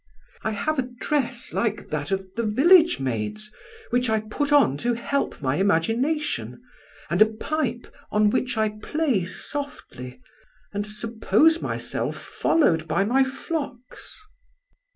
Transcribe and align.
I 0.41 0.49
have 0.53 0.79
a 0.79 0.89
dress 0.99 1.53
like 1.53 1.89
that 1.89 2.09
of 2.09 2.25
the 2.35 2.41
village 2.41 2.99
maids, 2.99 3.51
which 3.91 4.09
I 4.09 4.21
put 4.21 4.51
on 4.51 4.75
to 4.77 4.95
help 4.95 5.43
my 5.43 5.57
imagination, 5.57 6.59
and 7.11 7.21
a 7.21 7.27
pipe 7.27 7.85
on 8.11 8.31
which 8.31 8.57
I 8.57 8.69
play 8.69 9.25
softly, 9.25 10.19
and 10.73 10.87
suppose 10.87 11.61
myself 11.61 12.17
followed 12.19 12.87
by 12.87 13.05
my 13.05 13.23
flocks." 13.23 14.17